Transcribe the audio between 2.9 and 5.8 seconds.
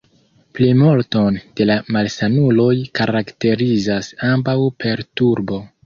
karakterizas ambaŭ perturbo.